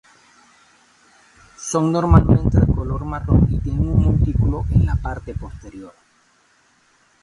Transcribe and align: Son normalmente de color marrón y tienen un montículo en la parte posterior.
Son 1.59 1.91
normalmente 1.91 2.59
de 2.59 2.65
color 2.73 3.05
marrón 3.05 3.45
y 3.51 3.59
tienen 3.59 3.87
un 3.87 4.03
montículo 4.03 4.65
en 4.73 4.87
la 4.87 4.95
parte 4.95 5.35
posterior. 5.35 5.93